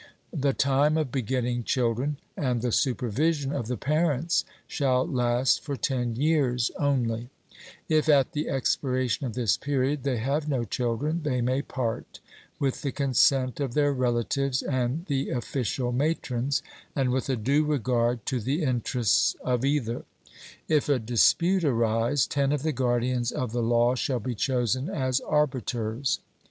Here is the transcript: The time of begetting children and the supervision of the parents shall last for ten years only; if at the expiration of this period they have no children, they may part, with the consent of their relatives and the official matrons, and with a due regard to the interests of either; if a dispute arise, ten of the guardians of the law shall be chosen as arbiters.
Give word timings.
The 0.33 0.51
time 0.53 0.97
of 0.97 1.11
begetting 1.11 1.63
children 1.63 2.17
and 2.35 2.63
the 2.63 2.71
supervision 2.71 3.53
of 3.53 3.67
the 3.67 3.77
parents 3.77 4.43
shall 4.65 5.05
last 5.07 5.61
for 5.63 5.75
ten 5.77 6.15
years 6.15 6.71
only; 6.79 7.29
if 7.87 8.09
at 8.09 8.31
the 8.31 8.49
expiration 8.49 9.27
of 9.27 9.33
this 9.35 9.57
period 9.57 10.01
they 10.01 10.17
have 10.17 10.49
no 10.49 10.63
children, 10.63 11.21
they 11.21 11.39
may 11.39 11.61
part, 11.61 12.19
with 12.57 12.81
the 12.81 12.91
consent 12.91 13.59
of 13.59 13.75
their 13.75 13.93
relatives 13.93 14.63
and 14.63 15.05
the 15.05 15.29
official 15.29 15.91
matrons, 15.91 16.63
and 16.95 17.11
with 17.11 17.29
a 17.29 17.35
due 17.35 17.63
regard 17.63 18.25
to 18.25 18.39
the 18.39 18.63
interests 18.63 19.35
of 19.43 19.63
either; 19.63 20.03
if 20.67 20.89
a 20.89 20.97
dispute 20.97 21.63
arise, 21.63 22.25
ten 22.25 22.51
of 22.51 22.63
the 22.63 22.71
guardians 22.71 23.31
of 23.31 23.51
the 23.51 23.61
law 23.61 23.93
shall 23.93 24.19
be 24.19 24.33
chosen 24.33 24.89
as 24.89 25.19
arbiters. 25.19 26.21